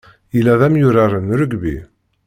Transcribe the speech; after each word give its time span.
Yella 0.35 0.53
d 0.59 0.61
amyurar 0.67 1.13
n 1.19 1.29
rugby. 1.39 1.75